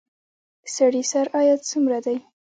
د 0.63 0.65
سړي 0.75 1.03
سر 1.11 1.25
عاید 1.35 1.61
څومره 1.71 1.97
دی؟ 2.05 2.17